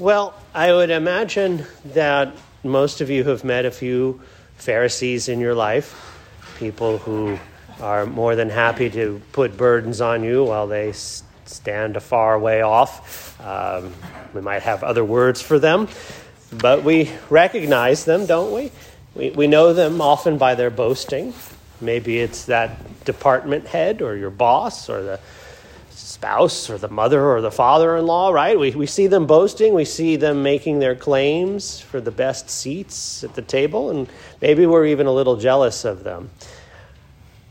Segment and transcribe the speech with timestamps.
[0.00, 4.22] Well, I would imagine that most of you have met a few
[4.56, 5.94] Pharisees in your life,
[6.56, 7.38] people who
[7.82, 12.62] are more than happy to put burdens on you while they stand a far way
[12.62, 13.38] off.
[13.44, 13.92] Um,
[14.32, 15.86] we might have other words for them,
[16.50, 18.72] but we recognize them, don't we?
[19.14, 19.30] we?
[19.32, 21.34] We know them often by their boasting.
[21.78, 25.20] Maybe it's that department head or your boss or the
[26.20, 28.58] spouse or the mother or the father in law, right?
[28.58, 33.24] We, we see them boasting, we see them making their claims for the best seats
[33.24, 34.06] at the table, and
[34.42, 36.28] maybe we're even a little jealous of them.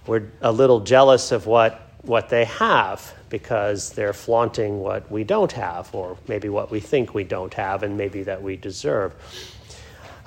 [0.05, 5.51] We're a little jealous of what, what they have because they're flaunting what we don't
[5.53, 9.15] have, or maybe what we think we don't have, and maybe that we deserve.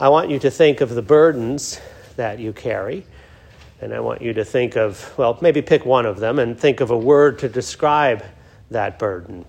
[0.01, 1.81] I want you to think of the burdens
[2.17, 3.07] that you carry
[3.83, 6.81] and I want you to think of, well, maybe pick one of them and think
[6.81, 8.25] of a word to describe
[8.71, 9.45] that burden.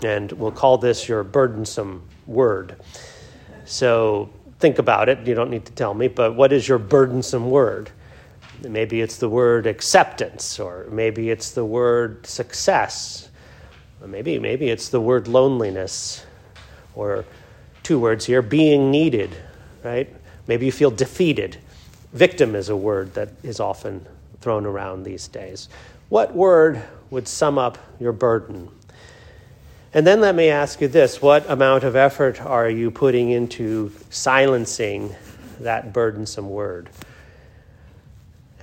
[0.00, 2.76] And we'll call this your burdensome word.
[3.64, 5.26] So think about it.
[5.26, 7.90] You don't need to tell me, but what is your burdensome word?
[8.62, 13.28] Maybe it's the word acceptance, or maybe it's the word success,
[14.00, 16.24] or maybe, maybe it's the word loneliness,
[16.94, 17.24] or
[17.82, 19.36] two words here being needed,
[19.82, 20.14] right?
[20.46, 21.58] Maybe you feel defeated.
[22.12, 24.04] Victim is a word that is often
[24.40, 25.68] thrown around these days.
[26.08, 28.70] What word would sum up your burden?
[29.92, 33.92] And then let me ask you this what amount of effort are you putting into
[34.10, 35.14] silencing
[35.60, 36.88] that burdensome word?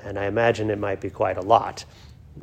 [0.04, 1.86] And I imagine it might be quite a lot.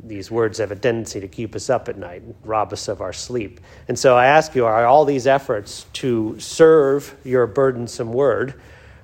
[0.03, 3.13] These words have a tendency to keep us up at night, rob us of our
[3.13, 3.59] sleep.
[3.87, 8.59] And so I ask you are all these efforts to serve your burdensome word,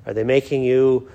[0.06, 1.10] are they making you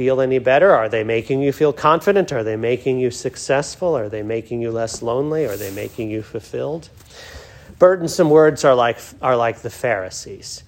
[0.00, 0.74] feel any better?
[0.74, 2.32] Are they making you feel confident?
[2.32, 3.94] Are they making you successful?
[3.94, 5.44] Are they making you less lonely?
[5.44, 6.88] Are they making you fulfilled?
[7.78, 10.62] Burdensome words are like, are like the Pharisees.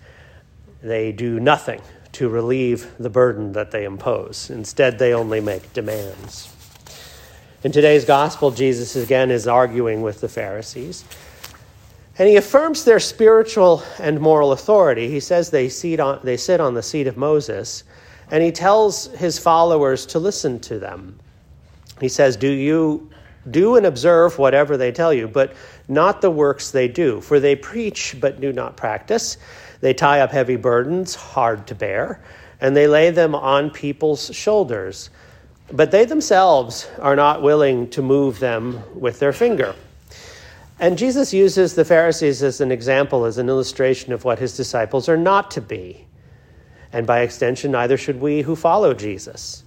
[0.82, 1.80] They do nothing
[2.12, 4.50] to relieve the burden that they impose.
[4.50, 6.54] Instead, they only make demands.
[7.64, 11.06] In today's gospel, Jesus again is arguing with the Pharisees.
[12.18, 15.08] And he affirms their spiritual and moral authority.
[15.08, 17.84] He says they, sit on, they sit on the seat of Moses
[18.32, 21.18] and he tells his followers to listen to them.
[22.00, 23.10] He says, Do you
[23.50, 25.52] do and observe whatever they tell you, but
[25.86, 29.36] not the works they do, for they preach but do not practice.
[29.82, 32.22] They tie up heavy burdens, hard to bear,
[32.58, 35.10] and they lay them on people's shoulders.
[35.70, 39.74] But they themselves are not willing to move them with their finger.
[40.80, 45.06] And Jesus uses the Pharisees as an example, as an illustration of what his disciples
[45.06, 46.06] are not to be
[46.92, 49.64] and by extension, neither should we who follow Jesus.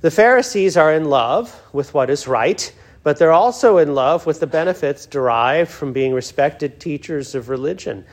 [0.00, 2.72] The Pharisees are in love with what is right,
[3.02, 8.04] but they're also in love with the benefits derived from being respected teachers of religion.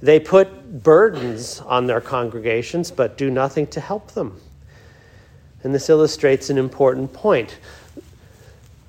[0.00, 4.40] They put burdens on their congregations, but do nothing to help them.
[5.62, 7.58] And this illustrates an important point.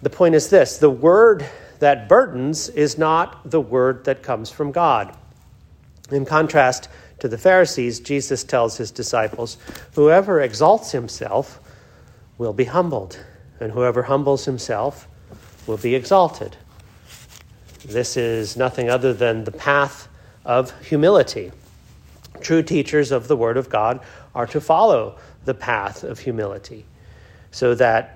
[0.01, 1.45] The point is this the word
[1.79, 5.15] that burdens is not the word that comes from God.
[6.11, 6.89] In contrast,
[7.19, 9.57] to the Pharisees, Jesus tells his disciples,
[9.95, 11.59] Whoever exalts himself
[12.37, 13.19] will be humbled,
[13.59, 15.07] and whoever humbles himself
[15.65, 16.55] will be exalted.
[17.85, 20.07] This is nothing other than the path
[20.45, 21.51] of humility.
[22.41, 23.99] True teachers of the Word of God
[24.35, 26.85] are to follow the path of humility,
[27.51, 28.13] so that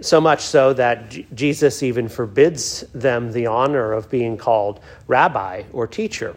[0.00, 5.86] so much so that Jesus even forbids them the honor of being called rabbi or
[5.86, 6.36] teacher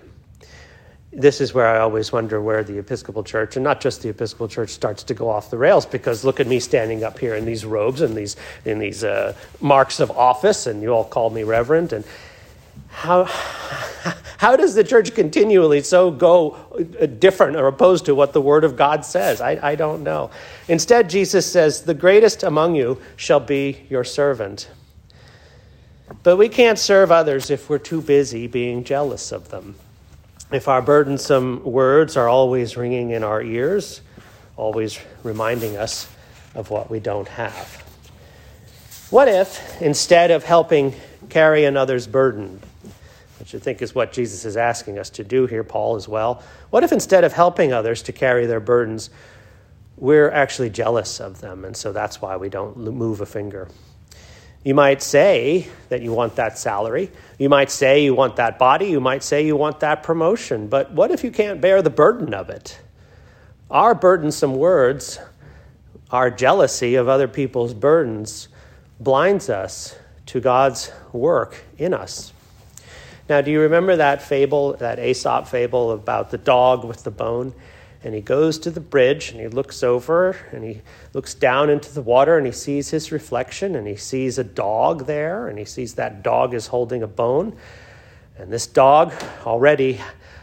[1.13, 4.47] this is where I always wonder where the Episcopal Church, and not just the Episcopal
[4.47, 5.85] Church, starts to go off the rails.
[5.85, 9.35] Because look at me standing up here in these robes and these in these uh,
[9.59, 11.91] marks of office, and you all call me Reverend.
[11.91, 12.05] And
[12.88, 13.25] how
[14.38, 18.63] how does the church continually so go uh, different or opposed to what the Word
[18.63, 19.41] of God says?
[19.41, 20.31] I, I don't know.
[20.69, 24.69] Instead, Jesus says, "The greatest among you shall be your servant."
[26.23, 29.75] But we can't serve others if we're too busy being jealous of them
[30.51, 34.01] if our burdensome words are always ringing in our ears,
[34.57, 36.07] always reminding us
[36.56, 37.81] of what we don't have?
[39.09, 40.94] What if, instead of helping
[41.30, 42.62] carry another's burden,
[43.39, 46.44] which I think is what Jesus is asking us to do here, Paul as well,
[46.69, 49.09] what if instead of helping others to carry their burdens,
[49.98, 53.68] we're actually jealous of them, and so that's why we don't move a finger?
[54.63, 57.12] You might say that you want that salary.
[57.40, 58.86] You might say you want that body.
[58.88, 60.68] You might say you want that promotion.
[60.68, 62.80] But what if you can't bear the burden of it?
[63.72, 65.19] Our burdensome words,
[66.12, 68.50] our jealousy of other people's burdens,
[69.00, 69.96] blinds us
[70.28, 72.31] to God's work in us.
[73.28, 77.54] Now, do you remember that fable, that Aesop fable about the dog with the bone?
[78.03, 80.81] And he goes to the bridge and he looks over and he
[81.13, 85.06] looks down into the water and he sees his reflection and he sees a dog
[85.06, 87.56] there and he sees that dog is holding a bone.
[88.38, 89.13] And this dog
[89.45, 90.01] already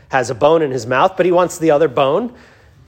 [0.08, 2.34] has a bone in his mouth, but he wants the other bone.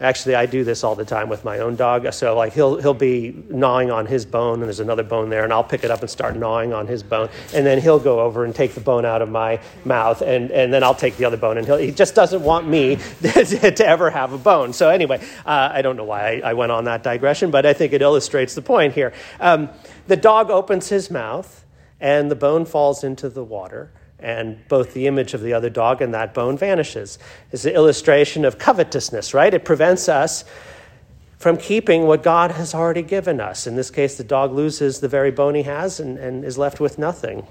[0.01, 2.11] Actually, I do this all the time with my own dog.
[2.15, 5.53] So, like, he'll, he'll be gnawing on his bone, and there's another bone there, and
[5.53, 7.29] I'll pick it up and start gnawing on his bone.
[7.53, 10.73] And then he'll go over and take the bone out of my mouth, and, and
[10.73, 11.59] then I'll take the other bone.
[11.59, 14.73] And he'll, he just doesn't want me to, ever have a bone.
[14.73, 17.75] So, anyway, uh, I don't know why I, I, went on that digression, but I
[17.75, 19.13] think it illustrates the point here.
[19.39, 19.69] Um,
[20.07, 21.67] the dog opens his mouth,
[22.01, 26.03] and the bone falls into the water and both the image of the other dog
[26.03, 27.19] and that bone vanishes.
[27.53, 29.53] It's an illustration of covetousness, right?
[29.53, 30.45] It prevents us
[31.39, 33.67] from keeping what God has already given us.
[33.67, 36.81] In this case, the dog loses the very bone he has and, and is left
[36.81, 37.47] with nothing.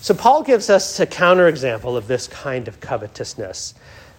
[0.00, 3.74] So, Paul gives us a counterexample of this kind of covetousness,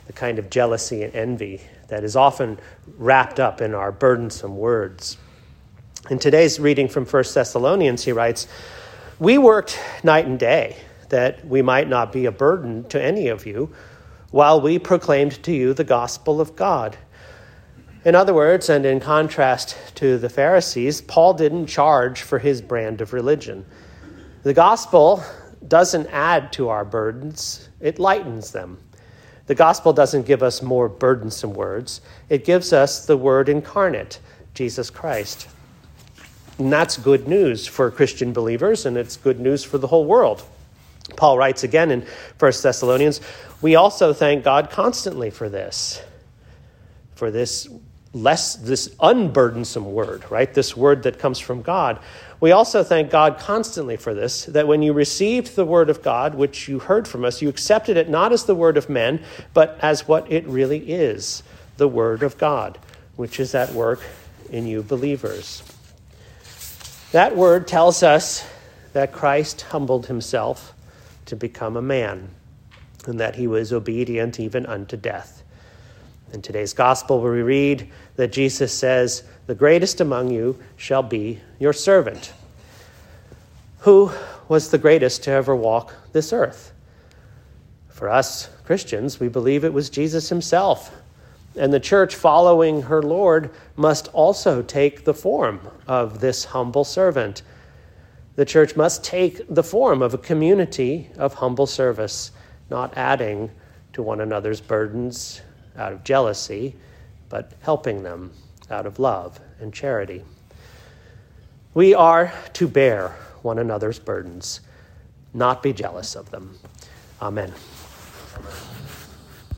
[0.07, 2.60] the kind of jealousy and envy that is often
[2.98, 5.18] wrapped up in our burdensome words.
[6.10, 8.48] In today's reading from 1 Thessalonians, he writes,
[9.19, 10.78] We worked night and day
[11.10, 13.74] that we might not be a burden to any of you
[14.32, 16.98] while we proclaimed to you the gospel of God.
[18.06, 23.02] In other words, and in contrast to the Pharisees, Paul didn't charge for his brand
[23.02, 23.66] of religion.
[24.44, 25.24] The gospel
[25.68, 28.78] doesn't add to our burdens, it lightens them.
[29.48, 34.20] The gospel doesn't give us more burdensome words, it gives us the word incarnate,
[34.54, 35.48] Jesus Christ.
[36.58, 40.44] And that's good news for Christian believers, and it's good news for the whole world.
[41.16, 42.06] Paul writes again in
[42.40, 43.22] 1 Thessalonians,
[43.62, 46.02] we also thank God constantly for this,
[47.16, 47.68] for this
[48.14, 50.52] less this unburdensome word, right?
[50.54, 52.00] This word that comes from God.
[52.40, 56.36] We also thank God constantly for this, that when you received the word of God,
[56.36, 59.24] which you heard from us, you accepted it not as the word of men,
[59.54, 61.44] but as what it really is,
[61.78, 62.80] the word of God,
[63.16, 64.02] which is at work
[64.50, 65.62] in you believers.
[67.12, 68.48] That word tells us
[68.94, 70.74] that Christ humbled himself
[71.30, 72.30] to become a man,
[73.06, 75.44] and that he was obedient even unto death.
[76.34, 81.74] In today's gospel, we read that Jesus says, The greatest among you shall be your
[81.74, 82.34] servant.
[83.80, 84.12] Who
[84.48, 86.74] was the greatest to ever walk this earth?
[87.90, 90.96] For us Christians, we believe it was Jesus himself.
[91.56, 97.42] And the church, following her Lord, must also take the form of this humble servant
[98.39, 102.31] the church must take the form of a community of humble service,
[102.69, 103.51] not adding
[103.91, 105.41] to one another's burdens
[105.75, 106.74] out of jealousy,
[107.27, 108.31] but helping them
[108.71, 110.24] out of love and charity.
[111.74, 113.09] We are to bear
[113.41, 114.62] one another's burdens,
[115.33, 116.57] not be jealous of them.
[117.21, 117.51] Amen.
[118.38, 118.53] Amen.